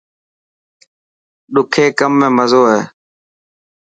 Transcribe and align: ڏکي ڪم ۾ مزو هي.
ڏکي 1.53 1.85
ڪم 1.99 2.13
۾ 2.19 2.27
مزو 2.37 2.61
هي. 2.71 2.81